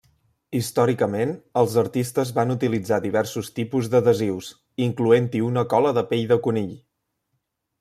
[0.59, 4.49] Històricament, els artistes van utilitzar diversos tipus d'adhesius,
[4.89, 6.75] incloent-hi una cola de pell de conill.